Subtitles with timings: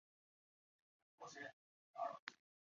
[1.19, 1.43] 有弟子孙
[1.93, 2.21] 望。